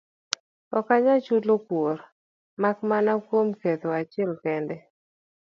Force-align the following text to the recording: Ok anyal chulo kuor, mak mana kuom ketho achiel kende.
Ok 0.77 0.87
anyal 0.95 1.19
chulo 1.25 1.53
kuor, 1.67 1.97
mak 2.61 2.77
mana 2.89 3.13
kuom 3.25 3.47
ketho 3.59 3.89
achiel 3.99 4.31
kende. 4.43 4.75